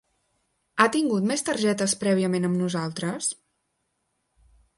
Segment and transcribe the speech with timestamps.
[0.77, 3.29] Ha tingut més targetes prèviament amb nosaltres?